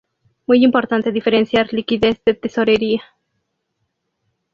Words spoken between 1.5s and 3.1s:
liquidez de tesorería.